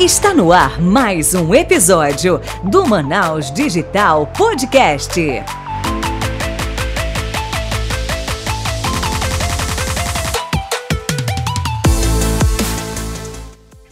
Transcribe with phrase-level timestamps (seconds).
[0.00, 5.20] Está no ar mais um episódio do Manaus Digital Podcast.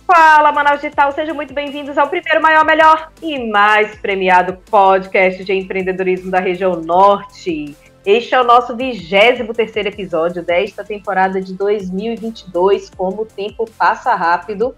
[0.05, 5.53] Fala, Manaus Digital, sejam muito bem-vindos ao primeiro, maior, melhor e mais premiado podcast de
[5.53, 7.77] empreendedorismo da região norte.
[8.05, 14.17] Este é o nosso 23 terceiro episódio desta temporada de 2022, como o tempo passa
[14.17, 14.75] rápido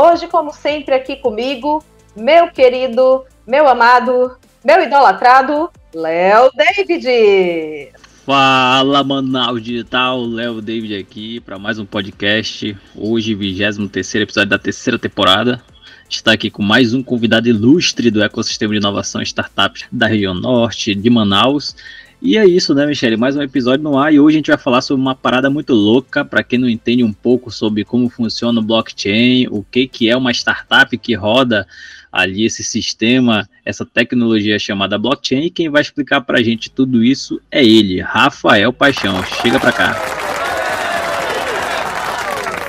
[0.00, 1.82] Hoje, como sempre, aqui comigo,
[2.14, 7.90] meu querido, meu amado, meu idolatrado, Léo David.
[8.24, 12.76] Fala, Manaus Digital, Léo David aqui para mais um podcast.
[12.94, 15.60] Hoje, 23 episódio da terceira temporada.
[16.08, 20.94] Está aqui com mais um convidado ilustre do ecossistema de inovação startups da região norte
[20.94, 21.74] de Manaus.
[22.20, 23.16] E é isso, né, Michele?
[23.16, 25.72] Mais um episódio no ar e hoje a gente vai falar sobre uma parada muito
[25.72, 30.10] louca para quem não entende um pouco sobre como funciona o blockchain, o que, que
[30.10, 31.64] é uma startup que roda
[32.10, 35.42] ali esse sistema, essa tecnologia chamada blockchain.
[35.42, 39.22] E quem vai explicar para a gente tudo isso é ele, Rafael Paixão.
[39.40, 39.94] Chega para cá.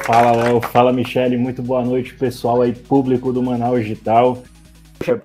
[0.06, 0.61] Fala, Léo.
[0.61, 1.38] Fala, Michele.
[1.38, 4.44] Muito boa noite, pessoal aí, público do Manaus Digital.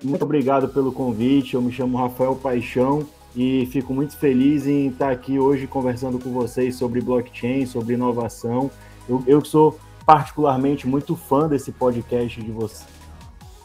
[0.03, 1.53] Muito obrigado pelo convite.
[1.53, 3.05] Eu me chamo Rafael Paixão
[3.35, 8.71] e fico muito feliz em estar aqui hoje conversando com vocês sobre blockchain, sobre inovação.
[9.09, 12.87] Eu, eu sou particularmente muito fã desse podcast de vocês.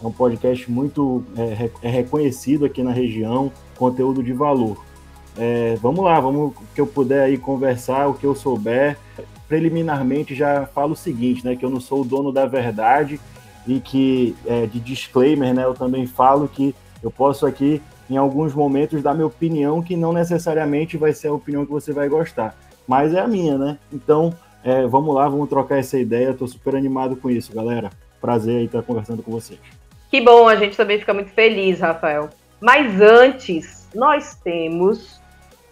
[0.02, 4.82] É um podcast muito é, é reconhecido aqui na região, conteúdo de valor.
[5.36, 8.98] É, vamos lá, vamos que eu puder aí conversar, o que eu souber.
[9.46, 13.20] Preliminarmente já falo o seguinte, né, que eu não sou o dono da verdade
[13.66, 18.52] e que é, de disclaimer, né, eu também falo que eu posso aqui em alguns
[18.52, 22.56] momentos dar minha opinião, que não necessariamente vai ser a opinião que você vai gostar,
[22.86, 23.78] mas é a minha, né?
[23.92, 26.30] Então, é, vamos lá, vamos trocar essa ideia.
[26.30, 27.90] Estou super animado com isso, galera.
[28.20, 29.60] Prazer aí estar conversando com vocês.
[30.10, 32.28] Que bom, a gente também fica muito feliz, Rafael.
[32.60, 35.20] Mas antes, nós temos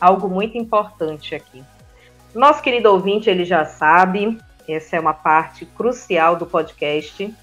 [0.00, 1.62] algo muito importante aqui.
[2.34, 7.34] Nosso querido ouvinte, ele já sabe, essa é uma parte crucial do podcast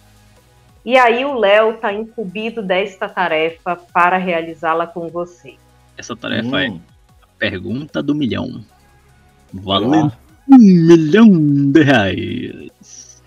[0.86, 5.56] e aí o Léo está incumbido desta tarefa para realizá-la com você.
[5.98, 6.80] Essa tarefa é hum.
[7.10, 8.64] é a pergunta do milhão.
[9.52, 10.14] Valendo
[10.48, 11.28] um milhão
[11.72, 13.24] de reais.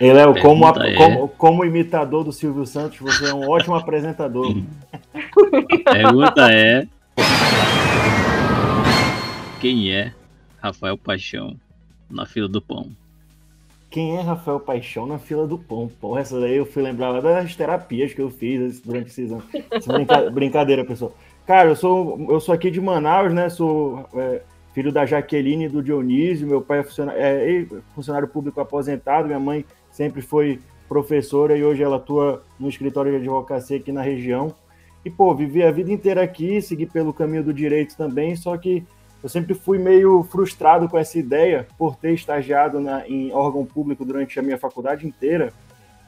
[0.00, 0.94] Ei, Léo, como, é...
[0.94, 4.56] como, como, imitador do Silvio Santos, você é um ótimo apresentador.
[5.86, 6.86] a pergunta é:
[9.60, 10.12] Quem é
[10.60, 11.56] Rafael Paixão
[12.10, 12.90] na fila do pão?
[13.90, 15.90] Quem é Rafael Paixão na fila do pão?
[16.00, 19.44] Porra, essa daí eu fui lembrar lá das terapias que eu fiz durante esses anos.
[19.86, 20.28] Brinca...
[20.30, 21.14] brincadeira, pessoal.
[21.46, 23.48] Cara, eu sou, eu sou aqui de Manaus, né?
[23.48, 24.42] Sou é,
[24.74, 26.46] filho da Jaqueline e do Dionísio.
[26.46, 29.26] Meu pai é funcionário, é, funcionário público aposentado.
[29.26, 34.02] Minha mãe sempre foi professora e hoje ela atua no escritório de advocacia aqui na
[34.02, 34.54] região.
[35.02, 38.84] E, pô, vivi a vida inteira aqui, segui pelo caminho do direito também, só que
[39.22, 44.04] eu sempre fui meio frustrado com essa ideia por ter estagiado na, em órgão público
[44.04, 45.52] durante a minha faculdade inteira,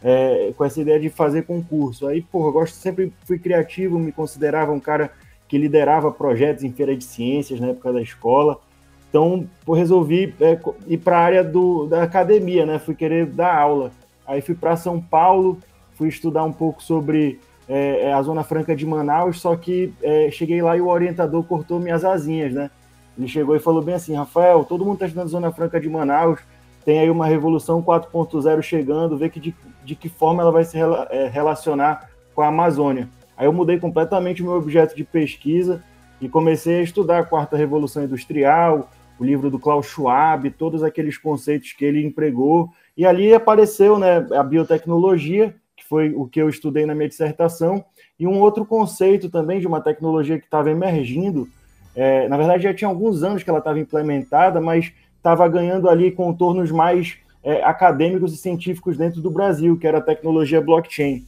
[0.03, 2.07] é, com essa ideia de fazer concurso.
[2.07, 5.11] Aí, porra, eu gosto, sempre fui criativo, me considerava um cara
[5.49, 8.61] que liderava projetos em feira de ciências na época da escola.
[9.09, 10.57] Então, pô, resolvi é,
[10.87, 12.79] ir para a área do, da academia, né?
[12.79, 13.91] Fui querer dar aula.
[14.25, 15.59] Aí fui para São Paulo,
[15.95, 20.31] fui estudar um pouco sobre é, é, a Zona Franca de Manaus, só que é,
[20.31, 22.71] cheguei lá e o orientador cortou minhas asinhas, né?
[23.21, 26.41] Ele chegou e falou bem assim: Rafael, todo mundo está estudando Zona Franca de Manaus,
[26.87, 29.55] tem aí uma revolução 4.0 chegando, vê que de,
[29.85, 33.11] de que forma ela vai se rela, é, relacionar com a Amazônia.
[33.37, 35.85] Aí eu mudei completamente o meu objeto de pesquisa
[36.19, 41.19] e comecei a estudar a quarta revolução industrial, o livro do Klaus Schwab, todos aqueles
[41.19, 42.71] conceitos que ele empregou.
[42.97, 47.85] E ali apareceu né, a biotecnologia, que foi o que eu estudei na minha dissertação,
[48.19, 51.47] e um outro conceito também de uma tecnologia que estava emergindo,
[51.95, 56.11] é, na verdade, já tinha alguns anos que ela estava implementada, mas estava ganhando ali
[56.11, 61.25] contornos mais é, acadêmicos e científicos dentro do Brasil, que era a tecnologia blockchain.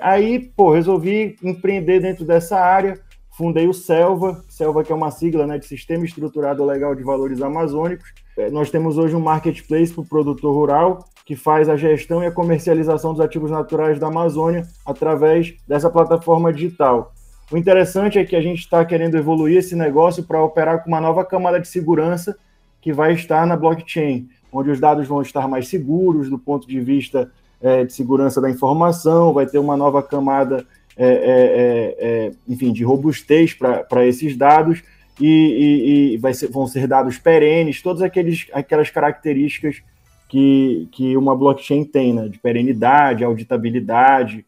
[0.00, 3.00] Aí, pô, resolvi empreender dentro dessa área,
[3.36, 7.40] fundei o Selva, Selva que é uma sigla né, de Sistema Estruturado Legal de Valores
[7.40, 8.12] Amazônicos.
[8.36, 12.26] É, nós temos hoje um marketplace para o produtor rural, que faz a gestão e
[12.26, 17.12] a comercialização dos ativos naturais da Amazônia através dessa plataforma digital.
[17.50, 21.00] O interessante é que a gente está querendo evoluir esse negócio para operar com uma
[21.00, 22.36] nova camada de segurança
[22.80, 26.80] que vai estar na blockchain, onde os dados vão estar mais seguros do ponto de
[26.80, 30.66] vista é, de segurança da informação, vai ter uma nova camada,
[30.96, 34.82] é, é, é, é enfim, de robustez para esses dados
[35.20, 39.82] e, e, e ser, vão ser dados perenes, todas aqueles, aquelas características
[40.28, 42.28] que, que uma blockchain tem, né?
[42.28, 44.44] De perenidade, auditabilidade,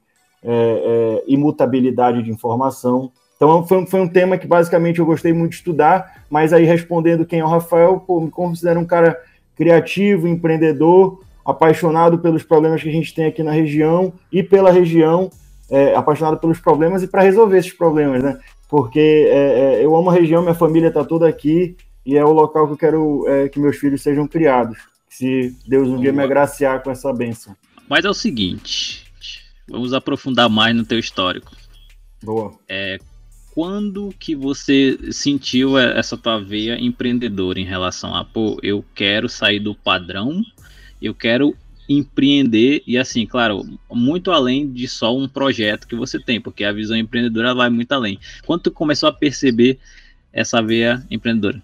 [0.48, 3.12] é, é, imutabilidade de informação.
[3.36, 7.26] Então foi, foi, um tema que basicamente eu gostei muito de estudar, mas aí respondendo
[7.26, 9.20] quem é o Rafael, pô, me considero um cara
[9.54, 15.30] criativo, empreendedor, apaixonado pelos problemas que a gente tem aqui na região e pela região,
[15.70, 18.38] é, apaixonado pelos problemas e para resolver esses problemas, né?
[18.70, 22.32] Porque é, é, eu amo a região, minha família está toda aqui e é o
[22.32, 24.78] local que eu quero é, que meus filhos sejam criados.
[25.10, 27.54] Se Deus um dia me agraciar com essa benção.
[27.88, 29.07] Mas é o seguinte,
[29.68, 31.52] vamos aprofundar mais no teu histórico.
[32.22, 32.52] Boa.
[32.68, 32.98] É,
[33.54, 39.60] quando que você sentiu essa tua veia empreendedora em relação a, pô, eu quero sair
[39.60, 40.42] do padrão,
[41.00, 41.54] eu quero
[41.88, 46.72] empreender e assim, claro, muito além de só um projeto que você tem, porque a
[46.72, 48.18] visão empreendedora vai muito além.
[48.44, 49.78] Quando tu começou a perceber
[50.32, 51.62] essa veia empreendedora?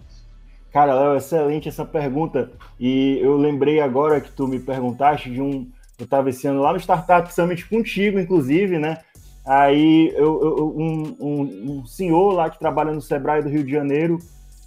[0.72, 2.50] Cara, Léo, excelente essa pergunta.
[2.80, 5.70] E eu lembrei agora que tu me perguntaste de um.
[5.98, 8.98] Eu estava esse ano lá no Startup Summit contigo, inclusive, né?
[9.46, 13.70] Aí eu, eu, um, um, um, senhor lá que trabalha no Sebrae do Rio de
[13.70, 14.18] Janeiro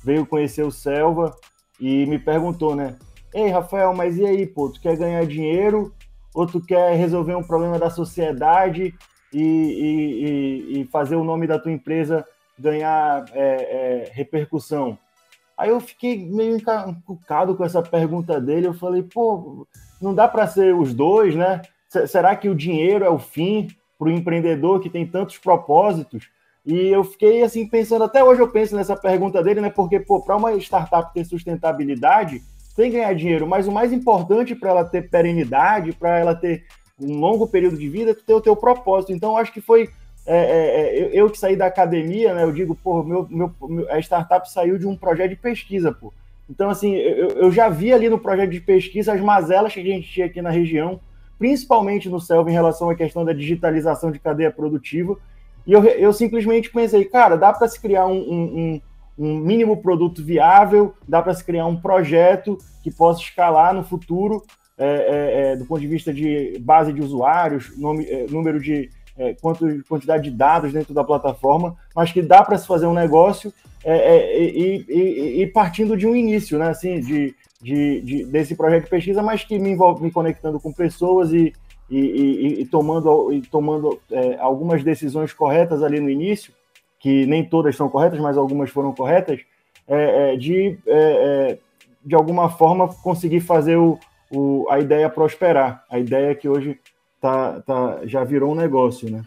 [0.04, 1.36] veio conhecer o Selva
[1.80, 2.96] e me perguntou, né?
[3.34, 5.94] Ei, Rafael, mas e aí, pô, tu quer ganhar dinheiro
[6.34, 8.94] ou tu quer resolver um problema da sociedade
[9.34, 12.26] e, e, e, fazer o nome da tua empresa
[12.58, 14.98] ganhar é, é, repercussão?
[15.58, 18.68] Aí eu fiquei meio encucado com essa pergunta dele.
[18.68, 19.68] Eu falei, pô,
[20.02, 21.62] não dá para ser os dois, né?
[22.08, 23.68] Será que o dinheiro é o fim
[23.98, 26.30] para o empreendedor que tem tantos propósitos?
[26.66, 29.70] E eu fiquei assim pensando, até hoje eu penso nessa pergunta dele, né?
[29.70, 32.42] Porque, pô, para uma startup ter sustentabilidade,
[32.76, 36.66] tem que ganhar dinheiro, mas o mais importante para ela ter perenidade, para ela ter
[37.00, 39.14] um longo período de vida, é ter o teu propósito.
[39.14, 39.90] Então, acho que foi
[40.26, 42.44] é, é, é eu, que saí da academia, né?
[42.44, 43.56] Eu digo, pô, meu, meu,
[43.90, 46.14] a startup saiu de um projeto de pesquisa, pô.
[46.50, 49.84] Então, assim, eu, eu já vi ali no projeto de pesquisa as mazelas que a
[49.84, 51.00] gente tinha aqui na região,
[51.38, 55.18] principalmente no Selva, em relação à questão da digitalização de cadeia produtiva.
[55.66, 58.82] E eu, eu simplesmente pensei, cara, dá para se criar um, um,
[59.18, 64.44] um mínimo produto viável, dá para se criar um projeto que possa escalar no futuro,
[64.78, 68.90] é, é, é, do ponto de vista de base de usuários, nome, é, número de
[69.18, 72.94] é, quanto, quantidade de dados dentro da plataforma, mas que dá para se fazer um
[72.94, 73.54] negócio
[73.84, 78.84] é, e, e, e, partindo de um início, né, assim, de, de, de, desse projeto
[78.84, 81.54] de pesquisa, mas que me envolve me conectando com pessoas e,
[81.90, 84.00] e, e tomando, e tomando
[84.40, 86.52] algumas decisões corretas ali no início
[87.00, 89.40] que nem todas são corretas, mas algumas foram corretas,
[89.88, 91.58] é, é, de, é, é,
[92.04, 94.00] de alguma forma conseguir fazer o,
[94.32, 95.84] o, a ideia prosperar.
[95.90, 96.80] A ideia que hoje
[97.22, 99.24] tá, tá, já virou um negócio, né?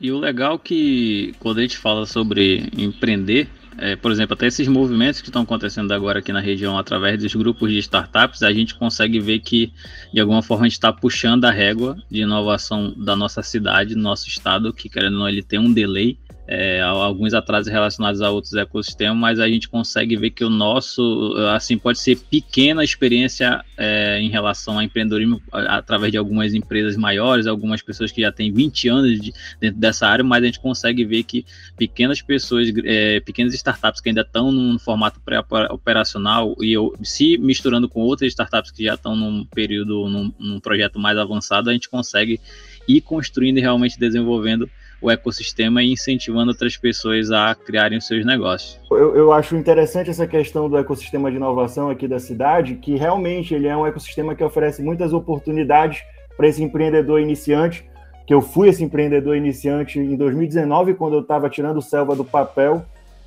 [0.00, 4.46] E o legal é que quando a gente fala sobre empreender, é, por exemplo, até
[4.46, 8.52] esses movimentos que estão acontecendo agora aqui na região através dos grupos de startups, a
[8.52, 9.72] gente consegue ver que
[10.12, 14.00] de alguma forma a gente está puxando a régua de inovação da nossa cidade, do
[14.00, 16.16] nosso estado, que querendo ou não, ele tem um delay
[16.50, 21.34] é, alguns atrasos relacionados a outros ecossistemas, mas a gente consegue ver que o nosso,
[21.54, 27.46] assim, pode ser pequena experiência é, em relação ao empreendedorismo através de algumas empresas maiores,
[27.46, 31.04] algumas pessoas que já têm 20 anos de, dentro dessa área, mas a gente consegue
[31.04, 31.44] ver que
[31.76, 38.00] pequenas pessoas, é, pequenas startups que ainda estão num formato pré-operacional e se misturando com
[38.00, 42.40] outras startups que já estão num período, num, num projeto mais avançado, a gente consegue
[42.88, 44.68] ir construindo e realmente desenvolvendo
[45.00, 48.80] o ecossistema e incentivando outras pessoas a criarem os seus negócios.
[48.90, 53.54] Eu, eu, acho interessante essa questão do ecossistema de inovação aqui da cidade, que realmente
[53.54, 56.02] ele é um ecossistema que oferece muitas oportunidades
[56.36, 57.88] para esse empreendedor iniciante,
[58.26, 62.24] que eu fui esse empreendedor iniciante em 2019, quando eu estava tirando o Selva do
[62.24, 62.84] papel,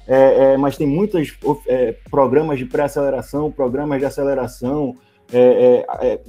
[0.07, 1.37] é, é, mas tem muitos
[1.67, 4.95] é, programas de pré-aceleração, programas de aceleração,
[5.31, 6.19] é, é, é,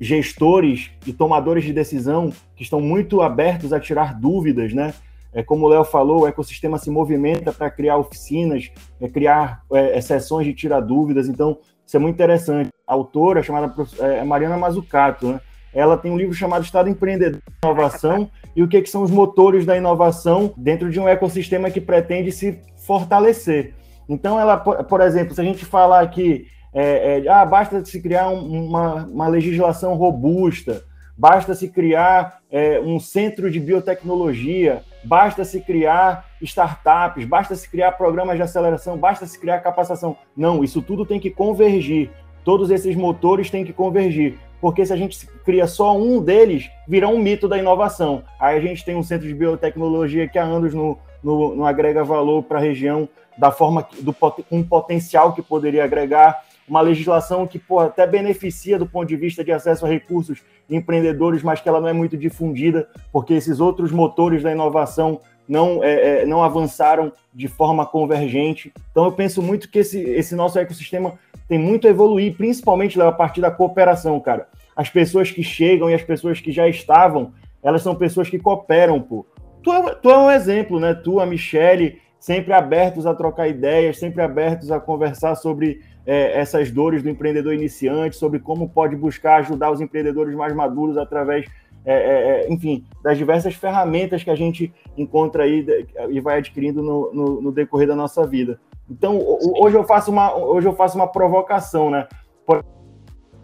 [0.00, 4.94] gestores e tomadores de decisão que estão muito abertos a tirar dúvidas, né?
[5.32, 10.00] É, como o Léo falou, o ecossistema se movimenta para criar oficinas, é, criar é,
[10.00, 12.70] sessões de tirar dúvidas, então isso é muito interessante.
[12.86, 15.40] A autora, chamada é, Mariana Mazzucato, né?
[15.74, 19.10] ela tem um livro chamado Estado Empreendedor de Inovação e o que, que são os
[19.10, 23.74] motores da inovação dentro de um ecossistema que pretende se fortalecer.
[24.08, 26.46] Então, ela, por exemplo, se a gente falar aqui
[26.78, 30.84] é, é, ah, basta se criar uma, uma legislação robusta,
[31.16, 37.92] basta se criar é, um centro de biotecnologia, basta se criar startups, basta se criar
[37.92, 40.18] programas de aceleração, basta se criar capacitação.
[40.36, 42.10] Não, isso tudo tem que convergir.
[42.44, 44.38] Todos esses motores têm que convergir.
[44.60, 48.22] Porque se a gente cria só um deles, vira um mito da inovação.
[48.38, 52.42] Aí a gente tem um centro de biotecnologia que há anos não, não agrega valor
[52.42, 57.60] para a região da forma do, com um potencial que poderia agregar uma legislação que
[57.80, 61.88] até beneficia do ponto de vista de acesso a recursos empreendedores, mas que ela não
[61.88, 67.46] é muito difundida, porque esses outros motores da inovação não, é, é, não avançaram de
[67.48, 68.72] forma convergente.
[68.90, 71.18] Então, eu penso muito que esse, esse nosso ecossistema
[71.48, 74.48] tem muito a evoluir, principalmente a partir da cooperação, cara.
[74.74, 77.32] As pessoas que chegam e as pessoas que já estavam,
[77.62, 79.24] elas são pessoas que cooperam, pô.
[79.62, 80.94] Tu é, tu é um exemplo, né?
[80.94, 86.70] Tu, a Michele, sempre abertos a trocar ideias, sempre abertos a conversar sobre é, essas
[86.70, 91.46] dores do empreendedor iniciante, sobre como pode buscar ajudar os empreendedores mais maduros através
[91.88, 95.64] é, é, é, enfim, das diversas ferramentas que a gente encontra aí
[96.08, 98.58] e vai adquirindo no, no, no decorrer da nossa vida.
[98.90, 99.20] Então,
[99.56, 102.08] hoje eu faço uma, hoje eu faço uma provocação, né?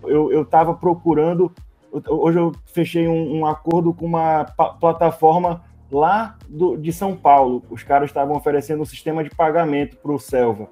[0.04, 1.52] Eu estava procurando,
[2.08, 4.44] hoje eu fechei um, um acordo com uma
[4.80, 5.62] plataforma
[5.98, 7.62] lá do, de São Paulo.
[7.70, 10.68] Os caras estavam oferecendo um sistema de pagamento para o Selva.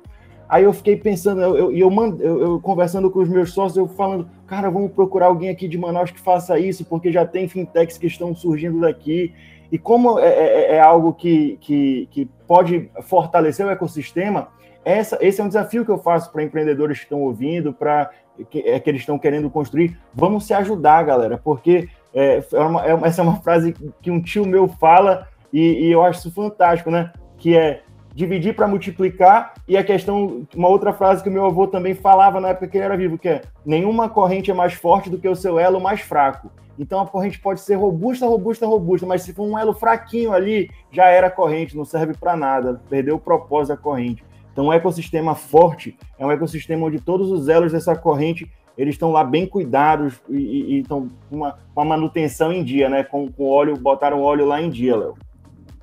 [0.48, 4.28] Aí eu fiquei pensando, eu, eu, eu, eu, conversando com os meus sócios, eu falando,
[4.48, 8.08] cara, vamos procurar alguém aqui de Manaus que faça isso, porque já tem fintechs que
[8.08, 9.32] estão surgindo daqui.
[9.70, 14.48] E como é, é, é, é algo que, que, que pode fortalecer o ecossistema,
[14.84, 18.10] essa, esse é um desafio que eu faço para empreendedores que estão ouvindo, para
[18.50, 19.96] que, é, que eles estão querendo construir.
[20.12, 24.20] Vamos se ajudar, galera, porque é, é uma, é, essa é uma frase que um
[24.20, 27.12] tio meu fala e, e eu acho isso fantástico, né?
[27.38, 27.82] Que é
[28.14, 32.48] dividir para multiplicar, e a questão, uma outra frase que meu avô também falava na
[32.48, 35.36] época que ele era vivo, que é nenhuma corrente é mais forte do que o
[35.36, 36.50] seu elo mais fraco.
[36.78, 40.70] Então a corrente pode ser robusta, robusta, robusta, mas se for um elo fraquinho ali,
[40.90, 44.24] já era corrente, não serve para nada, perdeu o propósito da corrente.
[44.52, 49.10] Então um ecossistema forte é um ecossistema onde todos os elos dessa corrente eles estão
[49.10, 53.02] lá bem cuidados e, estão com uma, uma manutenção em dia, né?
[53.02, 55.16] Com, com óleo, botaram óleo lá em dia, Léo.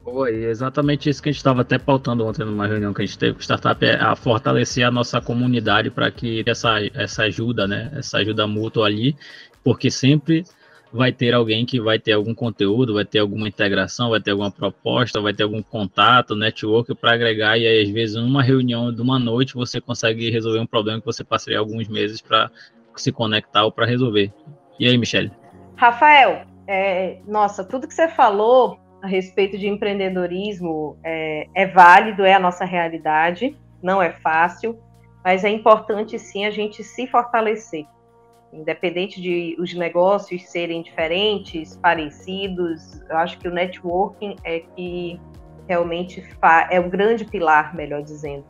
[0.03, 3.20] Foi exatamente isso que a gente estava até pautando ontem numa reunião que a gente
[3.20, 7.91] teve com Startup, é a fortalecer a nossa comunidade para que essa, essa ajuda, né,
[7.94, 9.17] essa ajuda mútua ali,
[9.65, 10.46] porque sempre
[10.94, 14.50] vai ter alguém que vai ter algum conteúdo, vai ter alguma integração, vai ter alguma
[14.50, 19.01] proposta, vai ter algum contato, network para agregar, e aí às vezes numa reunião de
[19.01, 22.50] uma noite você consegue resolver um problema que você passaria alguns meses para
[23.01, 24.32] se conectar ou para resolver.
[24.80, 25.32] E aí, Michele?
[25.75, 32.34] Rafael, é, nossa, tudo que você falou a respeito de empreendedorismo é, é válido, é
[32.34, 34.80] a nossa realidade, não é fácil,
[35.24, 37.86] mas é importante sim a gente se fortalecer.
[38.51, 45.20] Independente de os negócios serem diferentes, parecidos, eu acho que o networking é que
[45.68, 46.24] realmente
[46.70, 48.46] é o grande pilar, melhor dizendo,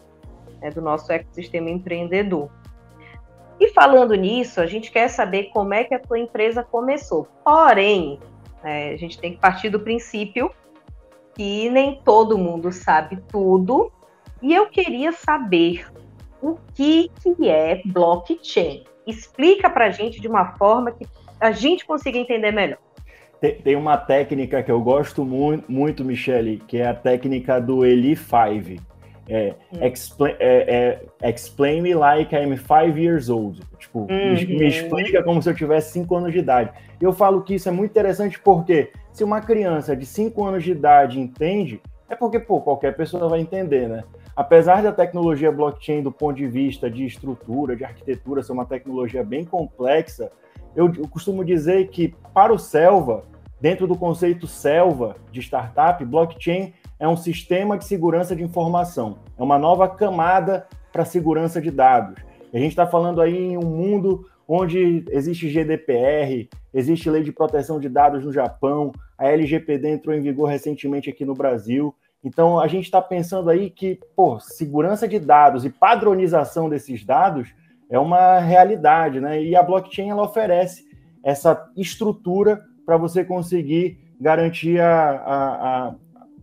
[0.61, 2.49] né, do nosso ecossistema empreendedor.
[3.59, 7.27] E falando nisso, a gente quer saber como é que a tua empresa começou.
[7.43, 8.19] Porém,
[8.63, 10.51] é, a gente tem que partir do princípio
[11.33, 13.91] que nem todo mundo sabe tudo.
[14.41, 15.85] E eu queria saber
[16.41, 18.83] o que, que é blockchain.
[19.05, 21.07] Explica para a gente de uma forma que
[21.39, 22.79] a gente consiga entender melhor.
[23.63, 28.15] Tem uma técnica que eu gosto muito, muito Michele, que é a técnica do Eli
[28.15, 28.83] 5.
[29.29, 29.85] É, hum.
[29.85, 33.61] explain, é, é, explain me like I'm five years old.
[33.77, 34.07] Tipo, uhum.
[34.07, 36.71] me, me, explica como se eu tivesse cinco anos de idade.
[36.99, 40.71] Eu falo que isso é muito interessante porque se uma criança de cinco anos de
[40.71, 44.03] idade entende, é porque, pô, qualquer pessoa vai entender, né?
[44.35, 49.23] Apesar da tecnologia blockchain, do ponto de vista de estrutura, de arquitetura, ser uma tecnologia
[49.23, 50.31] bem complexa,
[50.75, 53.23] eu, eu costumo dizer que, para o Selva,
[53.59, 59.43] dentro do conceito Selva de startup, blockchain é um sistema de segurança de informação, é
[59.43, 62.19] uma nova camada para segurança de dados.
[62.53, 67.79] A gente está falando aí em um mundo onde existe GDPR, existe lei de proteção
[67.79, 71.93] de dados no Japão, a LGPD entrou em vigor recentemente aqui no Brasil.
[72.23, 77.53] Então a gente está pensando aí que, pô, segurança de dados e padronização desses dados
[77.89, 79.41] é uma realidade, né?
[79.41, 80.85] E a blockchain ela oferece
[81.23, 85.95] essa estrutura para você conseguir garantir a, a, a,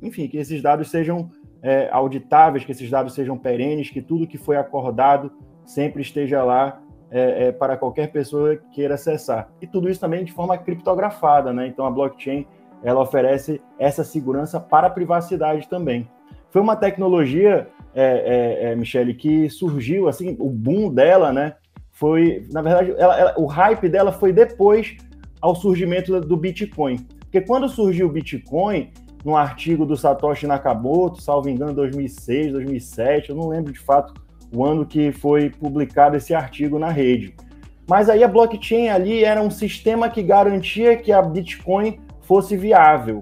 [0.04, 1.30] enfim, que esses dados sejam
[1.62, 5.32] é, auditáveis, que esses dados sejam perenes, que tudo que foi acordado
[5.64, 6.80] sempre esteja lá
[7.10, 9.48] é, é, para qualquer pessoa que queira acessar.
[9.62, 11.66] E tudo isso também de forma criptografada, né?
[11.66, 12.46] Então a blockchain
[12.82, 16.06] ela oferece essa segurança para a privacidade também.
[16.50, 21.54] Foi uma tecnologia, é, é, é Michele, que surgiu assim, o boom dela, né?
[21.90, 24.96] Foi, na verdade, ela, ela, o hype dela foi depois
[25.40, 26.98] ao surgimento do Bitcoin.
[27.20, 28.92] Porque quando surgiu o Bitcoin,
[29.24, 34.12] num artigo do Satoshi Nakamoto, salvo engano, 2006, 2007, eu não lembro de fato
[34.52, 37.34] o ano que foi publicado esse artigo na rede.
[37.88, 43.20] Mas aí a blockchain ali era um sistema que garantia que a Bitcoin fosse viável.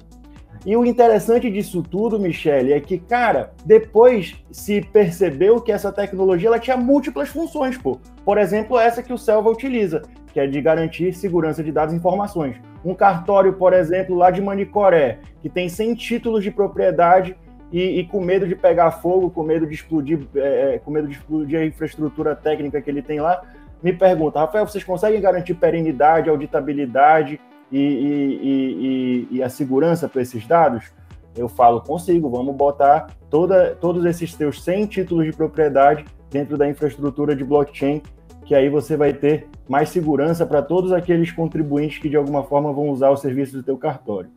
[0.64, 6.48] E o interessante disso tudo, Michele, é que, cara, depois se percebeu que essa tecnologia
[6.48, 7.98] ela tinha múltiplas funções, pô.
[8.24, 10.02] Por exemplo, essa que o Selva utiliza,
[10.32, 12.56] que é de garantir segurança de dados e informações.
[12.84, 17.36] Um cartório, por exemplo, lá de Manicoré, que tem 100 títulos de propriedade
[17.72, 21.08] e, e, com medo de pegar fogo, com medo de explodir, é, é, com medo
[21.08, 23.42] de explodir a infraestrutura técnica que ele tem lá,
[23.82, 27.40] me pergunta, Rafael, vocês conseguem garantir perenidade, auditabilidade
[27.78, 30.92] e, e, e a segurança para esses dados?
[31.36, 36.68] Eu falo, consigo, vamos botar toda, todos esses seus 100 títulos de propriedade dentro da
[36.68, 38.02] infraestrutura de blockchain,
[38.44, 42.72] que aí você vai ter mais segurança para todos aqueles contribuintes que de alguma forma
[42.72, 44.30] vão usar o serviço do teu cartório.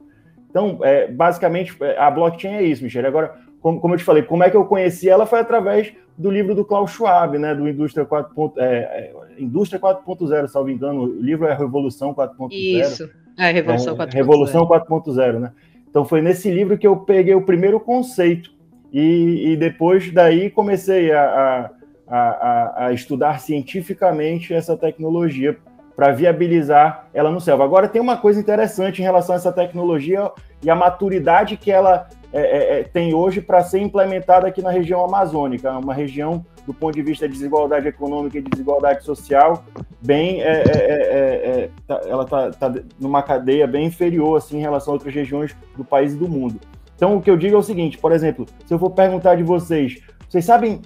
[0.49, 3.07] Então, é, basicamente, é, a blockchain é isso, Michele.
[3.07, 6.31] Agora, como, como, eu te falei, como é que eu conheci ela foi através do
[6.31, 11.21] livro do Klaus Schwab, né, do Indústria 4.0, é, é, Indústria 4.0, salvo engano, o
[11.21, 12.53] livro é Revolução 4.0.
[12.53, 14.13] Isso, é Revolução 4.0.
[14.13, 15.51] É, Revolução 4.0, né?
[15.89, 18.51] Então foi nesse livro que eu peguei o primeiro conceito
[18.91, 21.71] e, e depois daí comecei a,
[22.07, 25.57] a, a, a estudar cientificamente essa tecnologia
[25.95, 27.63] para viabilizar ela no Selva.
[27.63, 30.29] Agora, tem uma coisa interessante em relação a essa tecnologia
[30.61, 34.69] e a maturidade que ela é, é, é tem hoje para ser implementada aqui na
[34.69, 39.63] região amazônica, uma região, do ponto de vista de desigualdade econômica e de desigualdade social,
[40.01, 44.95] bem, é, é, tá, ela está tá numa cadeia bem inferior assim, em relação a
[44.95, 46.59] outras regiões do país e do mundo.
[46.95, 49.43] Então, o que eu digo é o seguinte, por exemplo, se eu for perguntar de
[49.43, 50.81] vocês, vocês sabem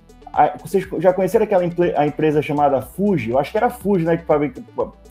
[0.63, 1.63] vocês já conheceram aquela
[1.95, 3.31] a empresa chamada Fuji?
[3.31, 4.17] Eu acho que era Fuji, né?
[4.17, 4.25] Que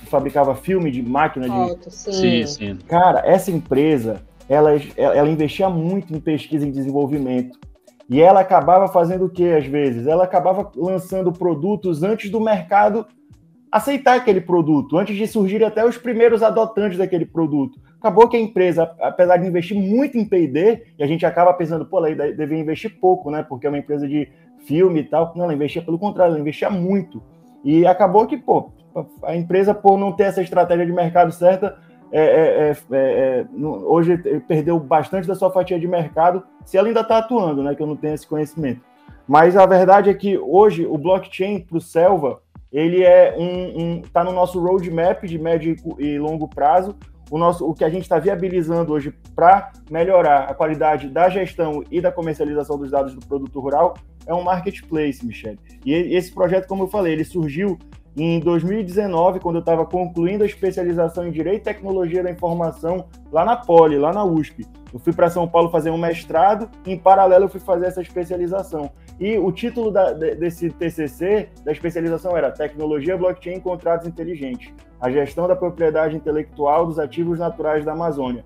[0.07, 1.91] fabricava filme de máquina de.
[1.91, 2.13] sim.
[2.13, 2.79] sim, sim.
[2.87, 7.59] Cara, essa empresa, ela, ela investia muito em pesquisa e desenvolvimento.
[8.09, 10.07] E ela acabava fazendo o que às vezes?
[10.07, 13.07] Ela acabava lançando produtos antes do mercado
[13.71, 17.79] aceitar aquele produto, antes de surgir até os primeiros adotantes daquele produto.
[18.01, 21.85] Acabou que a empresa, apesar de investir muito em P&D, e a gente acaba pensando,
[21.85, 23.43] pô, ela deve investir pouco, né?
[23.43, 24.29] Porque é uma empresa de
[24.65, 25.33] filme e tal.
[25.37, 27.23] Não, ela investia pelo contrário, ela investia muito.
[27.63, 28.71] E acabou que, pô,
[29.23, 31.77] a empresa, por não ter essa estratégia de mercado certa,
[32.13, 37.01] é, é, é, é hoje perdeu bastante da sua fatia de mercado, se ela ainda
[37.01, 37.75] está atuando, né?
[37.75, 38.81] Que eu não tenho esse conhecimento.
[39.27, 42.41] Mas a verdade é que hoje o blockchain para o Selva,
[42.73, 46.97] ele é um, um tá no nosso roadmap de médio e longo prazo,
[47.31, 51.85] o, nosso, o que a gente está viabilizando hoje para melhorar a qualidade da gestão
[51.91, 53.95] e da comercialização dos dados do produto rural
[54.27, 55.59] é um marketplace, Michele.
[55.85, 57.79] E esse projeto, como eu falei, ele surgiu
[58.19, 63.45] em 2019, quando eu estava concluindo a especialização em Direito e Tecnologia da Informação lá
[63.45, 64.67] na Poli, lá na USP.
[64.93, 68.03] Eu fui para São Paulo fazer um mestrado, e em paralelo eu fui fazer essa
[68.03, 68.91] especialização.
[69.21, 75.11] E o título da, desse TCC, da especialização, era Tecnologia Blockchain e Contratos Inteligentes, a
[75.11, 78.45] gestão da propriedade intelectual dos ativos naturais da Amazônia.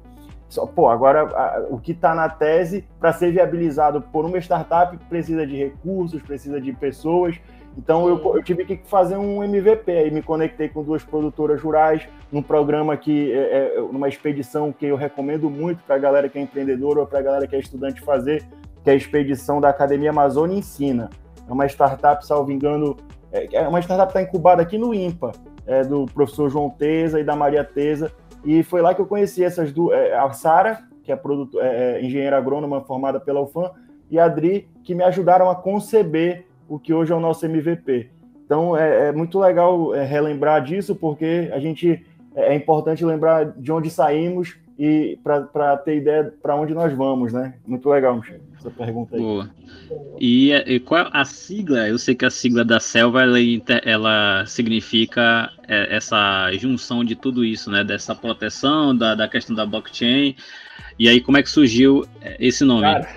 [0.53, 4.95] Só, pô, agora a, o que está na tese para ser viabilizado por uma startup
[5.09, 7.41] precisa de recursos, precisa de pessoas.
[7.77, 12.07] Então eu, eu, tive que fazer um MVP, aí me conectei com duas produtoras rurais,
[12.31, 16.39] num programa que é, é numa expedição que eu recomendo muito para a galera que
[16.39, 18.45] é empreendedora ou para a galera que é estudante fazer,
[18.85, 21.09] que é a expedição da Academia Amazônia Ensina.
[21.49, 22.97] É uma startup, salvo engano,
[23.33, 25.33] é, é uma startup que está incubada aqui no IMPA,
[25.67, 28.13] é, do professor João Teza e da Maria Teza.
[28.45, 31.99] E foi lá que eu conheci essas duas, é, a Sara, que é, produto, é,
[31.99, 33.71] é, engenheira agrônoma formada pela UFAM,
[34.11, 38.09] e a Adri, que me ajudaram a conceber o que hoje é o nosso MVP.
[38.44, 43.44] Então é, é muito legal é, relembrar disso, porque a gente é, é importante lembrar
[43.44, 47.55] de onde saímos e para ter ideia para onde nós vamos, né?
[47.66, 49.22] Muito legal, Michel, essa pergunta aí.
[49.22, 49.51] Boa.
[50.18, 51.88] E, e, qual a sigla?
[51.88, 53.38] Eu sei que a sigla da Selva ela,
[53.85, 57.85] ela significa é, essa junção de tudo isso, né?
[57.85, 60.35] Dessa proteção, da, da questão da blockchain.
[60.98, 62.83] E aí, como é que surgiu é, esse nome?
[62.83, 63.09] Cara,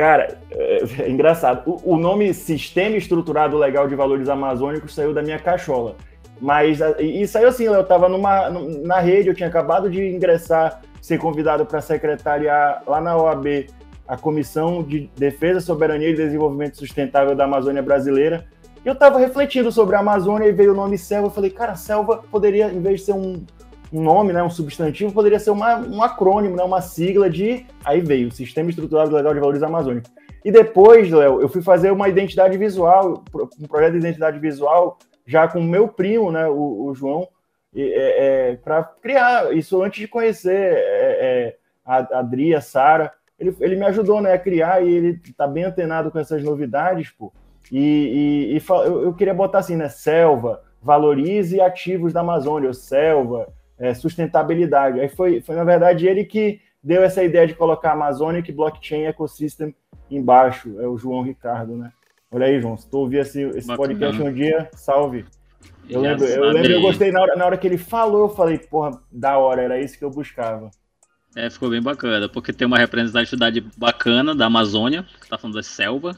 [0.00, 1.62] cara é, é engraçado.
[1.66, 5.94] O, o, nome Sistema Estruturado Legal de Valores Amazônicos saiu da minha cachola.
[6.40, 11.18] Mas, e saiu assim, eu estava numa, na rede, eu tinha acabado de ingressar ser
[11.18, 13.66] convidado para secretariar lá na OAB
[14.08, 18.46] a Comissão de Defesa, Soberania e Desenvolvimento Sustentável da Amazônia Brasileira.
[18.82, 21.26] E eu estava refletindo sobre a Amazônia e veio o nome selva.
[21.26, 23.44] Eu falei, cara, selva poderia, em vez de ser um,
[23.92, 27.66] um nome, né, um substantivo, poderia ser uma, um acrônimo, né, uma sigla de.
[27.84, 30.10] Aí veio, Sistema Estruturado Legal de Valores Amazônicos.
[30.44, 33.24] E depois, Léo, eu fui fazer uma identidade visual,
[33.60, 37.28] um projeto de identidade visual, já com o meu primo, né, o, o João,
[37.74, 40.76] é, é, para criar isso antes de conhecer é,
[41.46, 43.12] é a Adri, a Sara.
[43.38, 47.10] Ele, ele me ajudou né, a criar e ele está bem antenado com essas novidades,
[47.10, 47.32] pô.
[47.70, 49.88] E, e, e eu, eu, queria botar assim, né?
[49.88, 55.00] Selva, valorize ativos da Amazônia, selva, é, sustentabilidade.
[55.00, 59.74] Aí foi, foi, na verdade, ele que deu essa ideia de colocar Amazonic Blockchain Ecosystem
[60.10, 60.78] embaixo.
[60.78, 61.90] É o João Ricardo, né?
[62.30, 62.76] Olha aí, João.
[62.76, 65.24] Se tu ouvir esse, esse podcast um dia, salve.
[65.88, 68.58] Eu lembro, eu lembro, eu gostei na hora, na hora que ele falou, eu falei,
[68.58, 70.70] porra, da hora, era isso que eu buscava.
[71.34, 75.62] É, ficou bem bacana, porque tem uma representatividade bacana da Amazônia, que tá falando da
[75.62, 76.16] selva,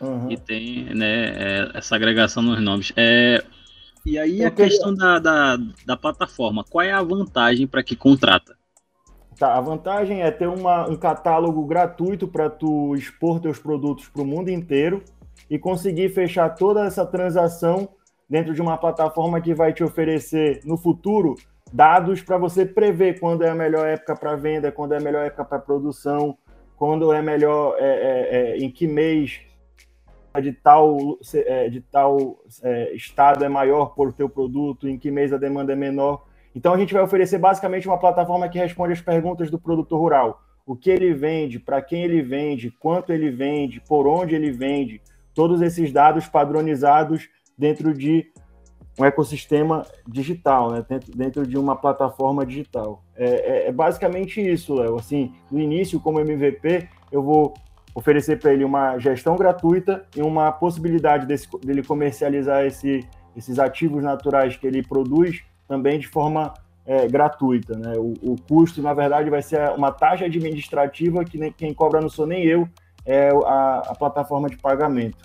[0.00, 0.30] uhum.
[0.30, 2.92] e tem né, é, essa agregação nos nomes.
[2.96, 3.42] É,
[4.04, 4.70] e aí eu a queria...
[4.70, 8.56] questão da, da, da, plataforma, qual é a vantagem para que contrata?
[9.38, 14.22] Tá, a vantagem é ter uma, um catálogo gratuito para tu expor teus produtos para
[14.22, 15.02] o mundo inteiro
[15.50, 17.88] e conseguir fechar toda essa transação
[18.28, 21.34] dentro de uma plataforma que vai te oferecer no futuro
[21.72, 25.26] dados para você prever quando é a melhor época para venda, quando é a melhor
[25.26, 26.38] época para produção,
[26.76, 29.40] quando é melhor, é, é, é, em que mês
[30.40, 35.32] de tal, é, de tal é, estado é maior por teu produto, em que mês
[35.32, 36.24] a demanda é menor.
[36.54, 40.42] Então a gente vai oferecer basicamente uma plataforma que responde as perguntas do produtor rural.
[40.66, 45.00] O que ele vende, para quem ele vende, quanto ele vende, por onde ele vende,
[45.34, 48.32] todos esses dados padronizados dentro de
[48.98, 50.86] um ecossistema digital, né?
[50.88, 53.02] dentro, dentro de uma plataforma digital.
[53.16, 54.96] É, é, é basicamente isso, Léo.
[54.96, 57.54] Assim, no início, como MVP, eu vou
[57.94, 64.02] oferecer para ele uma gestão gratuita e uma possibilidade desse, dele comercializar esse, esses ativos
[64.02, 66.52] naturais que ele produz também de forma
[66.84, 67.76] é, gratuita.
[67.78, 67.94] Né?
[67.96, 72.08] O, o, custo, na verdade, vai ser uma taxa administrativa que nem, quem cobra não
[72.08, 72.68] sou nem eu,
[73.06, 75.18] é a, a plataforma de pagamento.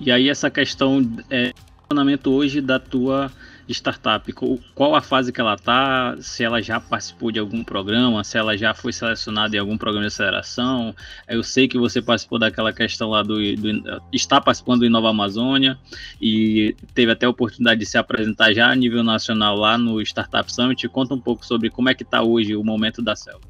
[0.00, 3.30] E aí essa questão é, funcionamento hoje da tua
[3.68, 4.32] startup?
[4.74, 6.16] Qual a fase que ela está?
[6.20, 8.22] Se ela já participou de algum programa?
[8.24, 10.94] Se ela já foi selecionada em algum programa de aceleração?
[11.28, 15.78] Eu sei que você participou daquela questão lá do, do está participando do Inova Amazônia
[16.20, 20.52] e teve até a oportunidade de se apresentar já a nível nacional lá no Startup
[20.52, 20.88] Summit.
[20.88, 23.40] Conta um pouco sobre como é que está hoje o momento da selva.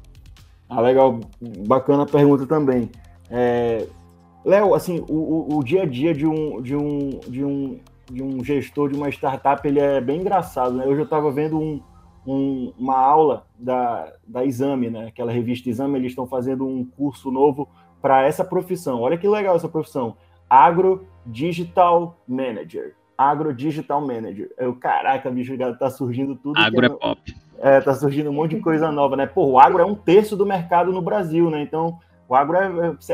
[0.69, 1.19] Ah, legal,
[1.67, 2.89] bacana a pergunta também.
[3.29, 3.87] É...
[4.43, 7.79] Léo, assim, o, o, o, dia a dia de um, de um, de um
[8.11, 10.85] de um gestor de uma startup, ele é bem engraçado, né?
[10.85, 11.81] Hoje eu estava vendo um,
[12.25, 15.07] um, uma aula da, da Exame, né?
[15.07, 17.67] Aquela revista Exame, eles estão fazendo um curso novo
[18.01, 19.01] para essa profissão.
[19.01, 20.15] Olha que legal essa profissão.
[20.49, 22.95] Agro Digital Manager.
[23.17, 24.51] Agro Digital Manager.
[24.57, 26.59] Eu, caraca, bicho, tá surgindo tudo.
[26.59, 27.35] Agro é, é pop.
[27.57, 29.25] É, tá surgindo um monte de coisa nova, né?
[29.25, 31.61] Pô, o agro é um terço do mercado no Brasil, né?
[31.61, 32.95] Então, o agro é.
[32.99, 33.13] Se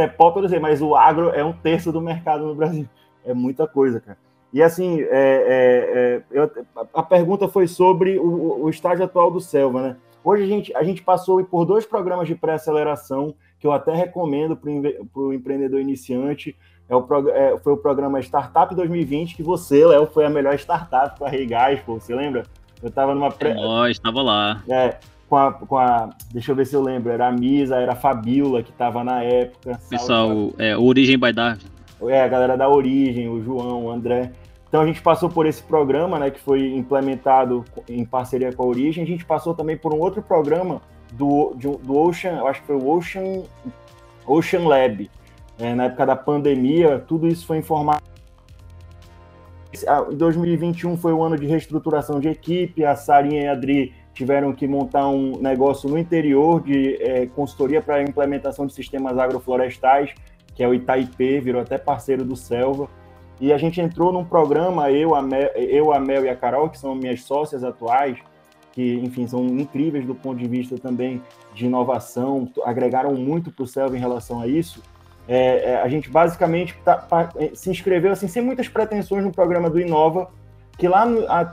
[0.00, 2.54] é, é pop, eu não sei, mas o agro é um terço do mercado no
[2.54, 2.88] Brasil.
[3.24, 4.18] É muita coisa, cara.
[4.52, 6.50] E assim, é, é, é, eu,
[6.92, 9.96] a pergunta foi sobre o, o, estágio atual do Selva, né?
[10.22, 14.56] Hoje a gente, a gente passou por dois programas de pré-aceleração que eu até recomendo
[14.56, 14.70] para
[15.22, 16.54] o empreendedor iniciante.
[16.88, 21.18] É o, é, foi o programa Startup 2020, que você, Léo, foi a melhor startup
[21.18, 22.44] com a Rei Gás, pô, você lembra?
[22.82, 23.56] Eu estava numa pré.
[23.56, 24.62] É, estava lá.
[24.68, 26.10] É, com a, com a.
[26.32, 27.10] Deixa eu ver se eu lembro.
[27.10, 29.80] Era a Misa, era a Fabiola que estava na época.
[29.88, 31.62] Pessoal, é, Origem by Darwin.
[32.02, 34.32] É, a galera da Origem, o João, o André.
[34.72, 38.66] Então a gente passou por esse programa, né, que foi implementado em parceria com a
[38.66, 39.04] Origem.
[39.04, 40.80] A gente passou também por um outro programa
[41.12, 43.42] do, do Ocean, eu acho que foi o Ocean,
[44.26, 45.10] Ocean Lab.
[45.58, 48.00] É, na época da pandemia, tudo isso foi informado.
[50.10, 54.54] Em 2021 foi o ano de reestruturação de equipe, a Sarinha e a Adri tiveram
[54.54, 60.14] que montar um negócio no interior de é, consultoria para implementação de sistemas agroflorestais,
[60.54, 62.88] que é o Itaipê, virou até parceiro do Selva.
[63.40, 66.68] E a gente entrou num programa, eu, a Mel, eu, a Mel e a Carol,
[66.68, 68.18] que são minhas sócias atuais,
[68.72, 71.20] que, enfim, são incríveis do ponto de vista também
[71.54, 74.82] de inovação, agregaram muito para o Selva em relação a isso.
[75.28, 79.70] É, é, a gente basicamente tá, é, se inscreveu assim, sem muitas pretensões no programa
[79.70, 80.30] do Inova,
[80.78, 81.04] que lá,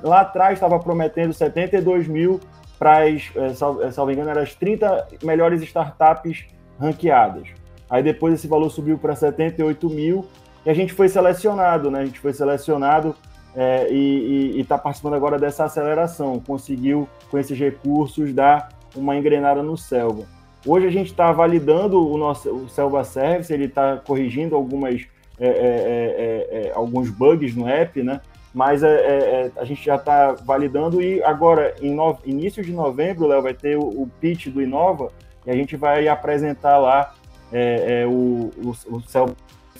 [0.03, 2.39] lá atrás estava prometendo 72 mil
[2.79, 3.47] para as, é,
[3.85, 6.45] é, salvo engano, eram as 30 melhores startups
[6.79, 7.49] ranqueadas.
[7.89, 10.25] Aí depois esse valor subiu para 78 mil
[10.65, 12.01] e a gente foi selecionado, né?
[12.01, 13.15] A gente foi selecionado
[13.55, 16.39] é, e está participando agora dessa aceleração.
[16.39, 20.25] Conseguiu, com esses recursos, dar uma engrenada no Selva.
[20.65, 25.07] Hoje a gente está validando o nosso o Selva Service, ele está corrigindo algumas,
[25.39, 28.19] é é, é, é, alguns bugs no app, né?
[28.53, 33.53] Mas a gente já está validando e agora, em no, início de novembro, Léo, vai
[33.53, 35.11] ter o, o pitch do Inova
[35.45, 37.13] e a gente vai apresentar lá
[38.07, 39.01] o, o, o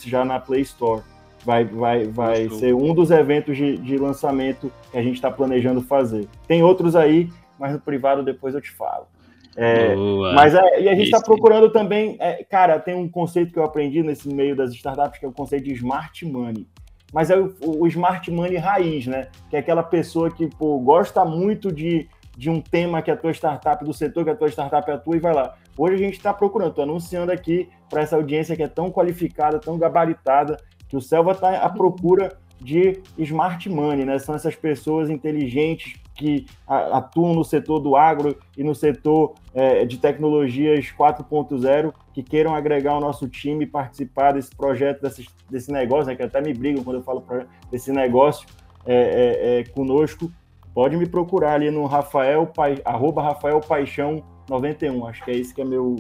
[0.08, 1.02] Já na Play Store.
[1.46, 5.82] Vai, vai, vai ser um dos eventos de, de lançamento que a gente está planejando
[5.82, 6.28] fazer.
[6.48, 9.08] Tem outros aí, mas no privado depois eu te falo.
[9.56, 9.96] É,
[10.34, 13.64] mas é, e a gente está procurando também, é, cara, tem um conceito que eu
[13.64, 16.68] aprendi nesse meio das startups que é o conceito de smart money.
[17.12, 19.28] Mas é o, o smart money raiz, né?
[19.50, 22.08] Que é aquela pessoa que pô, gosta muito de,
[22.38, 25.20] de um tema que a tua startup, do setor que a tua startup atua e
[25.20, 25.56] vai lá.
[25.80, 29.60] Hoje a gente está procurando, estou anunciando aqui para essa audiência que é tão qualificada,
[29.60, 30.58] tão gabaritada,
[30.90, 34.20] que o Selva está à procura de smart money, né?
[34.20, 39.98] São essas pessoas inteligentes que atuam no setor do agro e no setor é, de
[40.00, 46.08] tecnologias 4.0 que queiram agregar o nosso time e participar desse projeto, desse, desse negócio,
[46.08, 46.16] né?
[46.18, 47.24] que até me brigam quando eu falo
[47.72, 48.46] desse negócio
[48.86, 50.30] é, é, é, conosco,
[50.74, 52.52] pode me procurar ali no Rafael,
[52.84, 55.06] arroba Rafael Paixão 91.
[55.08, 55.98] Acho que é isso que é meu.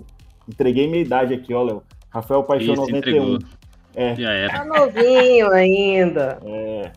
[0.47, 1.83] Entreguei minha idade aqui, ó, Léo.
[2.09, 2.97] Rafael Paixão isso, 91.
[2.97, 3.39] Entregou.
[3.95, 4.15] É.
[4.15, 4.53] Já era.
[4.53, 6.39] Tá novinho ainda.
[6.43, 6.91] É.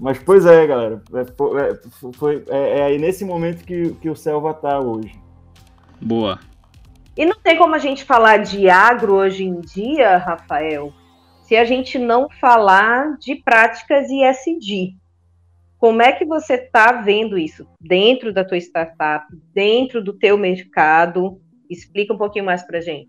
[0.00, 1.02] Mas, pois é, galera.
[1.12, 5.14] É, é, foi, é, é, aí nesse momento que, que o Selva tá hoje.
[6.00, 6.38] Boa.
[7.16, 10.92] E não tem como a gente falar de agro hoje em dia, Rafael,
[11.42, 14.96] se a gente não falar de práticas ISD.
[15.80, 21.40] Como é que você está vendo isso dentro da tua startup, dentro do teu mercado?
[21.70, 23.08] Explica um pouquinho mais para gente.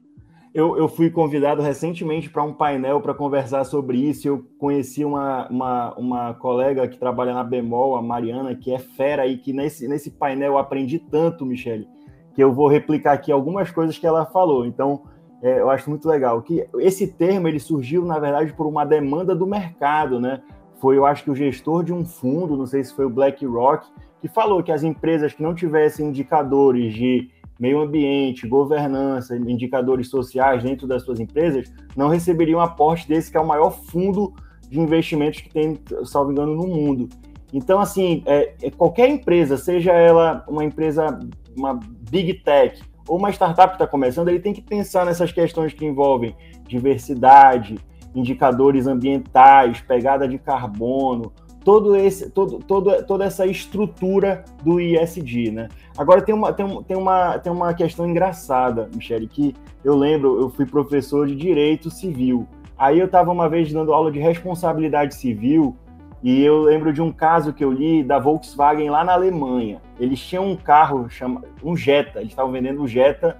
[0.54, 4.26] Eu, eu, fui convidado recentemente para um painel para conversar sobre isso.
[4.26, 9.28] Eu conheci uma, uma, uma, colega que trabalha na Bemol, a Mariana, que é fera
[9.28, 11.88] e que nesse, nesse painel eu aprendi tanto, Michele,
[12.34, 14.66] que eu vou replicar aqui algumas coisas que ela falou.
[14.66, 15.04] Então,
[15.42, 19.36] é, eu acho muito legal que esse termo ele surgiu, na verdade, por uma demanda
[19.36, 20.42] do mercado, né?
[20.82, 23.88] Foi, eu acho que o gestor de um fundo, não sei se foi o BlackRock,
[24.20, 30.64] que falou que as empresas que não tivessem indicadores de meio ambiente, governança, indicadores sociais
[30.64, 34.34] dentro das suas empresas, não receberiam aporte desse, que é o maior fundo
[34.68, 37.08] de investimentos que tem, salvo engano, no mundo.
[37.54, 41.20] Então, assim, é, é, qualquer empresa, seja ela uma empresa,
[41.56, 45.74] uma big tech, ou uma startup que está começando, ele tem que pensar nessas questões
[45.74, 46.36] que envolvem
[46.68, 47.78] diversidade,
[48.16, 51.32] indicadores ambientais, pegada de carbono,
[51.64, 55.70] todo esse, todo, todo, toda essa estrutura do ISD, né?
[55.98, 60.50] Agora tem uma, tem, tem, uma, tem uma questão engraçada, Michele, que eu lembro, eu
[60.50, 62.48] fui professor de direito civil.
[62.78, 65.76] Aí eu estava uma vez dando aula de responsabilidade civil
[66.24, 69.82] e eu lembro de um caso que eu li da Volkswagen lá na Alemanha.
[70.00, 73.38] Eles tinham um carro, chama, um Jetta, eles estavam vendendo um Jetta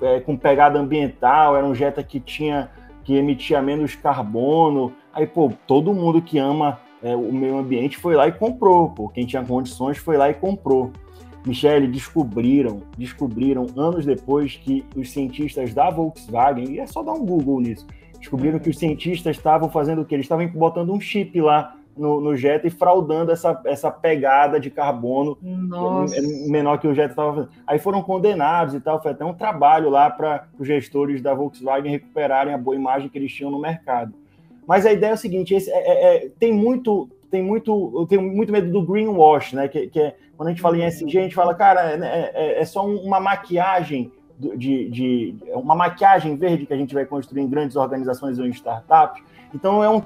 [0.00, 2.70] é, com pegada ambiental, era um Jetta que tinha
[3.04, 4.92] que emitia menos carbono.
[5.12, 9.08] Aí, pô, todo mundo que ama é, o meio ambiente foi lá e comprou, pô.
[9.08, 10.92] Quem tinha condições foi lá e comprou.
[11.46, 17.24] Michele, descobriram, descobriram anos depois que os cientistas da Volkswagen, e é só dar um
[17.24, 17.86] Google nisso,
[18.18, 20.16] descobriram que os cientistas estavam fazendo o quê?
[20.16, 24.70] Eles estavam botando um chip lá no, no Jetta e fraudando essa, essa pegada de
[24.70, 26.16] carbono Nossa.
[26.48, 27.50] menor que o Jetta estava fazendo.
[27.66, 31.92] Aí foram condenados e tal, foi até um trabalho lá para os gestores da Volkswagen
[31.92, 34.14] recuperarem a boa imagem que eles tinham no mercado.
[34.66, 37.08] Mas a ideia é o seguinte: esse, é, é, é tem muito.
[37.30, 39.68] Tem muito, eu tenho muito medo do greenwash, né?
[39.68, 42.60] Que, que é quando a gente fala em SG, a gente fala, cara, é, é,
[42.60, 44.10] é só uma maquiagem
[44.56, 48.50] de, de, uma maquiagem verde que a gente vai construir em grandes organizações ou em
[48.50, 49.22] startups.
[49.54, 50.02] Então é um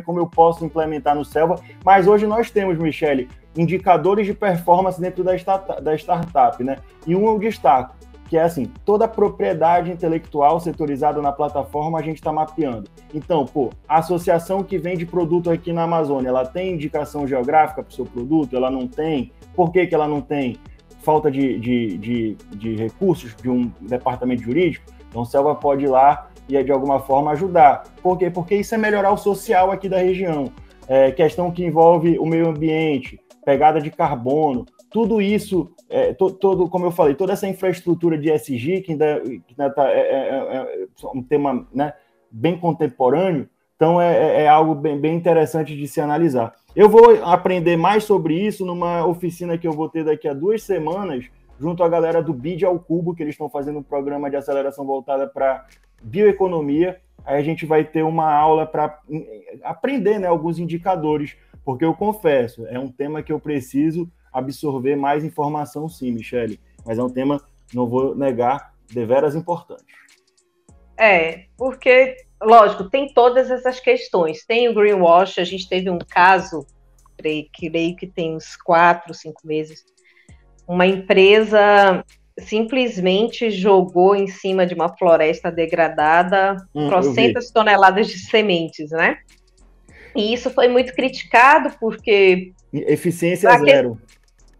[0.00, 5.22] como eu posso implementar no Selva, mas hoje nós temos, Michele, indicadores de performance dentro
[5.22, 6.78] da, start da startup, né?
[7.06, 7.94] E um eu destaco,
[8.26, 12.88] que é assim, toda propriedade intelectual setorizada na plataforma a gente está mapeando.
[13.12, 17.90] Então, pô, a associação que vende produto aqui na Amazônia, ela tem indicação geográfica para
[17.90, 18.56] o seu produto?
[18.56, 19.30] Ela não tem?
[19.54, 20.56] Por que, que ela não tem?
[21.02, 24.90] Falta de, de, de, de recursos de um departamento jurídico?
[25.12, 27.84] Então, o Selva pode ir lá e de alguma forma ajudar.
[28.02, 28.30] Por quê?
[28.30, 30.50] Porque isso é melhorar o social aqui da região.
[30.88, 36.68] É, questão que envolve o meio ambiente, pegada de carbono, tudo isso, é, to, todo,
[36.68, 40.28] como eu falei, toda essa infraestrutura de SG, que ainda, que ainda tá, é, é,
[40.28, 41.92] é, é um tema né,
[42.30, 46.54] bem contemporâneo, então é, é, algo bem, bem interessante de se analisar.
[46.74, 50.62] Eu vou aprender mais sobre isso numa oficina que eu vou ter daqui a duas
[50.62, 51.26] semanas,
[51.62, 54.84] junto à galera do BID ao Cubo, que eles estão fazendo um programa de aceleração
[54.84, 55.64] voltada para
[56.02, 58.98] bioeconomia, aí a gente vai ter uma aula para
[59.62, 65.24] aprender né, alguns indicadores, porque eu confesso, é um tema que eu preciso absorver mais
[65.24, 67.40] informação sim, Michele, mas é um tema,
[67.72, 69.84] não vou negar, deveras importante.
[70.98, 74.44] É, porque, lógico, tem todas essas questões.
[74.44, 76.66] Tem o greenwash, a gente teve um caso,
[77.16, 79.84] creio, creio que tem uns quatro, cinco meses,
[80.72, 82.02] uma empresa
[82.38, 89.18] simplesmente jogou em cima de uma floresta degradada hum, trocentas toneladas de sementes, né?
[90.16, 92.52] E isso foi muito criticado porque.
[92.72, 94.00] Eficiência zero.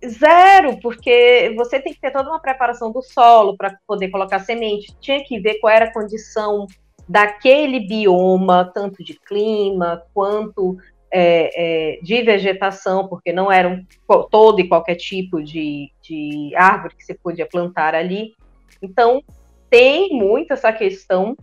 [0.05, 4.95] Zero, porque você tem que ter toda uma preparação do solo para poder colocar semente.
[5.01, 6.67] Tinha que ver qual era a condição
[7.09, 10.77] daquele bioma, tanto de clima quanto
[11.13, 13.85] é, é, de vegetação, porque não era um,
[14.31, 18.35] todo e qualquer tipo de, de árvore que você podia plantar ali.
[18.81, 19.23] Então,
[19.69, 21.37] tem muito essa questão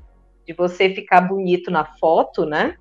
[0.46, 2.76] de você ficar bonito na foto, né?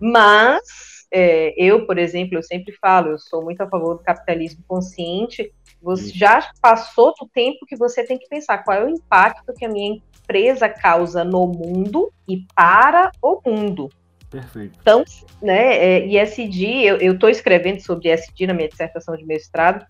[0.00, 4.64] Mas é, eu, por exemplo, eu sempre falo, eu sou muito a favor do capitalismo
[4.66, 5.52] consciente.
[5.80, 9.64] Você já passou do tempo que você tem que pensar qual é o impacto que
[9.64, 13.88] a minha empresa causa no mundo e para o mundo.
[14.30, 14.78] Perfeito.
[14.80, 15.04] Então,
[15.42, 19.84] né, é, ISD, eu estou escrevendo sobre ISD na minha dissertação de mestrado,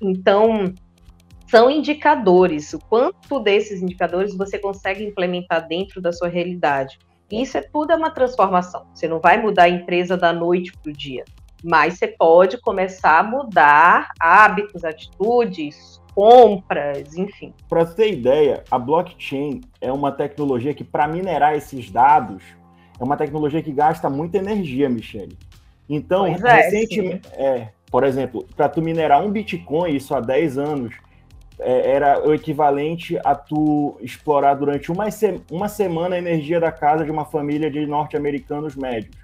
[0.00, 0.72] então
[1.50, 2.72] são indicadores.
[2.72, 6.98] O quanto desses indicadores você consegue implementar dentro da sua realidade?
[7.30, 8.86] Isso é tudo é uma transformação.
[8.94, 11.24] Você não vai mudar a empresa da noite para o dia,
[11.62, 17.52] mas você pode começar a mudar hábitos, atitudes, compras, enfim.
[17.68, 22.42] Para você ter ideia, a blockchain é uma tecnologia que, para minerar esses dados,
[22.98, 25.36] é uma tecnologia que gasta muita energia, Michele.
[25.88, 30.94] Então, é, recentemente, é, por exemplo, para tu minerar um Bitcoin, isso há 10 anos,
[31.58, 36.70] é, era o equivalente a tu explorar durante uma, se- uma semana a energia da
[36.70, 39.16] casa de uma família de norte-americanos médios.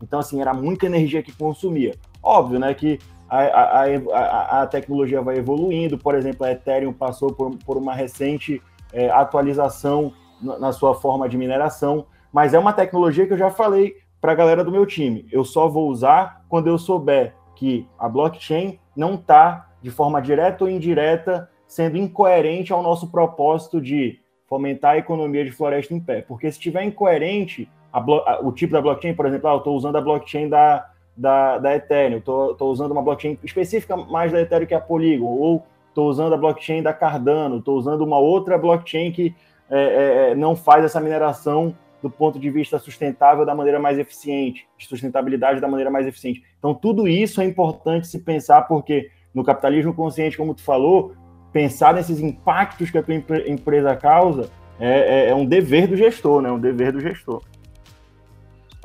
[0.00, 1.94] Então, assim, era muita energia que consumia.
[2.22, 7.32] Óbvio, né, que a, a, a, a tecnologia vai evoluindo, por exemplo, a Ethereum passou
[7.32, 8.60] por, por uma recente
[8.92, 13.50] é, atualização na, na sua forma de mineração, mas é uma tecnologia que eu já
[13.50, 15.26] falei para a galera do meu time.
[15.30, 20.64] Eu só vou usar quando eu souber que a blockchain não está, de forma direta
[20.64, 26.22] ou indireta, sendo incoerente ao nosso propósito de fomentar a economia de floresta em pé.
[26.22, 28.00] Porque se estiver incoerente, a
[28.42, 31.74] o tipo da blockchain, por exemplo, ah, eu estou usando a blockchain da, da, da
[31.74, 36.08] Ethereum, estou usando uma blockchain específica mais da Ethereum que é a Polygon, ou estou
[36.08, 39.34] usando a blockchain da Cardano, estou usando uma outra blockchain que
[39.70, 43.98] é, é, é, não faz essa mineração do ponto de vista sustentável da maneira mais
[43.98, 46.42] eficiente, de sustentabilidade da maneira mais eficiente.
[46.58, 51.14] Então, tudo isso é importante se pensar, porque no capitalismo consciente, como tu falou,
[51.52, 55.96] pensar nesses impactos que a tua empre- empresa causa é, é- é um dever do
[55.96, 56.50] gestor, né?
[56.50, 57.42] Um dever do gestor.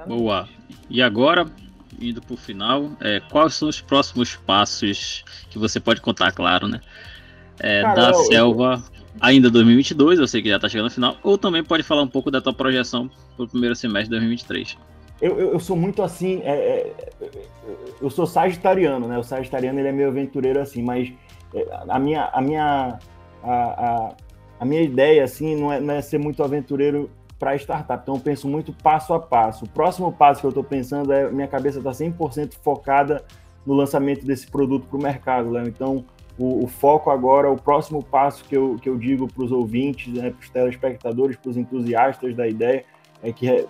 [0.05, 0.47] Boa.
[0.89, 1.45] E agora,
[1.99, 6.67] indo para o final, é, quais são os próximos passos que você pode contar, claro,
[6.67, 6.79] né?
[7.59, 8.83] É, Cara, da eu- Selva
[9.19, 12.07] ainda 2022, eu sei que já está chegando no final, ou também pode falar um
[12.07, 14.77] pouco da tua projeção para o primeiro semestre de 2023.
[15.21, 16.93] Eu, eu, eu sou muito assim, é, é,
[17.99, 19.17] eu sou sagitariano, né?
[19.17, 21.11] O sagitariano ele é meio aventureiro assim, mas
[21.53, 22.99] é, a minha, a minha,
[23.43, 24.15] a, a,
[24.59, 28.01] a minha ideia assim não é, não é ser muito aventureiro para startup.
[28.03, 29.65] Então eu penso muito passo a passo.
[29.65, 33.23] O próximo passo que eu estou pensando é minha cabeça está 100% focada
[33.65, 35.67] no lançamento desse produto para o mercado, Léo.
[35.67, 36.05] Então
[36.37, 40.13] o, o foco agora, o próximo passo que eu, que eu digo para os ouvintes,
[40.13, 42.83] né, para os telespectadores, para os entusiastas da ideia,
[43.23, 43.65] é que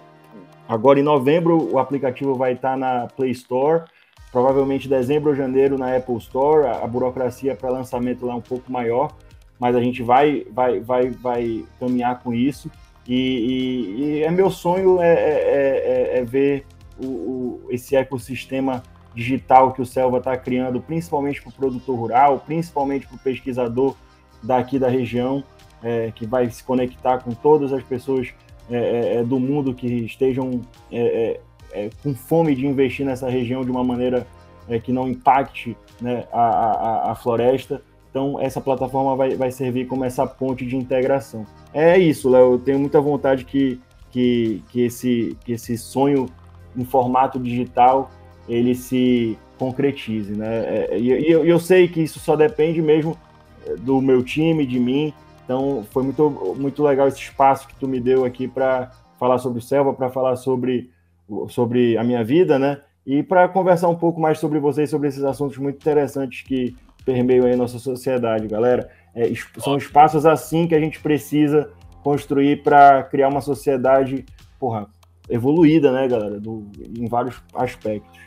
[0.68, 3.84] agora em novembro o aplicativo vai estar na Play Store,
[4.32, 6.68] provavelmente dezembro ou janeiro na Apple Store.
[6.68, 9.16] A, a burocracia para lançamento lá é um pouco maior,
[9.60, 12.70] mas a gente vai, vai, vai, vai caminhar com isso.
[13.08, 16.66] E, e- e é meu sonho é, é- é- é ver
[17.02, 18.84] o, o- esse ecossistema
[19.18, 23.96] digital que o Selva está criando, principalmente para o produtor rural, principalmente para o pesquisador
[24.44, 25.44] daqui da região,
[25.84, 28.30] é, que vai se conectar com todas as pessoas
[28.70, 31.40] é, é, é, do mundo que estejam é,
[31.72, 34.26] é, com fome de investir nessa região de uma maneira
[34.84, 37.82] que não impacte né, a, a, a- a floresta.
[38.12, 41.46] Então, essa plataforma vai, vai servir como essa ponte de integração.
[41.74, 42.54] É isso, Léo.
[42.54, 43.80] Eu tenho muita vontade que,
[44.12, 46.26] que, que, esse, que esse sonho
[46.76, 48.12] em formato digital
[48.48, 50.88] ele se concretize, né?
[50.92, 53.18] É, E e eu, eu sei que isso só depende mesmo
[53.66, 55.14] é, do meu time, de mim.
[55.44, 59.60] Então, foi muito, muito legal esse espaço que tu me deu aqui para falar sobre
[59.60, 60.90] o Selva, para falar sobre,
[61.50, 62.82] sobre a minha vida, né?
[63.06, 67.46] E para conversar um pouco mais sobre vocês, sobre esses assuntos muito interessantes que permeiam
[67.46, 68.90] aí a nossa sociedade, galera.
[69.16, 71.70] É, são espaços assim que a gente precisa
[72.04, 74.26] construir para criar uma sociedade,
[74.60, 74.88] porra,
[75.30, 76.40] evoluída, né, galera?
[76.40, 78.20] Do- em vários aspectos.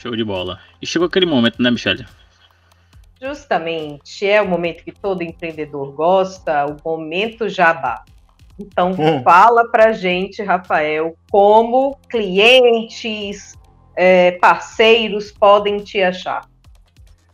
[0.00, 0.58] Show de bola.
[0.80, 2.06] E chegou aquele momento, né, Michele?
[3.20, 8.02] Justamente é o momento que todo empreendedor gosta, o momento jabá.
[8.58, 9.22] Então, Hum.
[9.22, 13.58] fala pra gente, Rafael, como clientes,
[13.94, 16.48] é, parceiros podem te achar.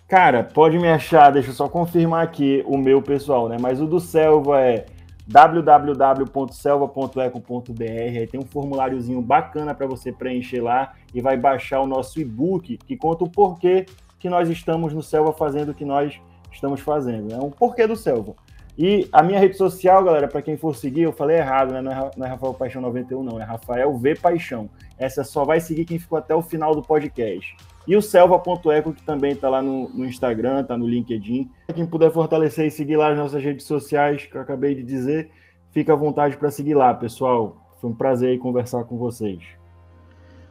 [0.08, 3.56] Cara, pode me achar, deixa eu só confirmar aqui o meu pessoal, né?
[3.60, 4.86] Mas o do Selva é
[5.28, 7.82] www.selva.eco.br.
[7.82, 12.76] Aí tem um formuláriozinho bacana para você preencher lá e vai baixar o nosso e-book
[12.76, 13.86] que conta o porquê
[14.18, 16.20] que nós estamos no Selva fazendo o que nós
[16.52, 17.32] estamos fazendo.
[17.32, 18.34] É um porquê do Selva.
[18.76, 21.80] E a minha rede social, galera, para quem for seguir, eu falei errado, né?
[21.80, 24.68] Não é, não é Rafael Paixão 91, não, é Rafael V Paixão.
[24.98, 27.56] Essa só vai seguir quem ficou até o final do podcast.
[27.88, 31.50] E o selva.eco, que também está lá no, no Instagram, está no LinkedIn.
[31.74, 35.30] Quem puder fortalecer e seguir lá as nossas redes sociais, que eu acabei de dizer,
[35.70, 37.56] fica à vontade para seguir lá, pessoal.
[37.80, 39.56] Foi um prazer conversar com vocês.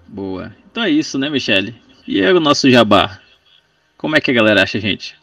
[0.08, 0.56] Boa.
[0.72, 1.76] Então é isso, né, Michele?
[2.08, 3.20] E é o nosso jabá.
[3.98, 5.18] Como é que a galera acha a gente?